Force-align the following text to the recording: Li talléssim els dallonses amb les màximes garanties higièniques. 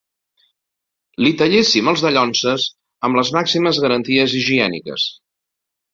Li 1.25 1.31
talléssim 1.41 1.91
els 1.93 2.03
dallonses 2.05 2.65
amb 3.09 3.19
les 3.21 3.33
màximes 3.39 3.83
garanties 3.85 4.37
higièniques. 4.41 5.07